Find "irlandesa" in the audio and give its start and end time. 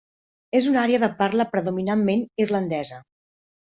2.47-2.99